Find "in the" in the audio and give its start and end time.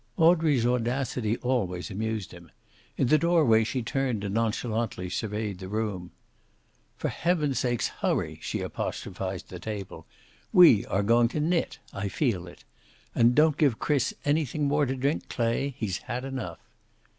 2.97-3.19